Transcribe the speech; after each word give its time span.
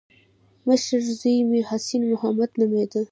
مشر 0.67 0.99
زوی 1.19 1.37
مې 1.49 1.59
حسين 1.69 2.01
محمد 2.11 2.51
نومېده. 2.59 3.01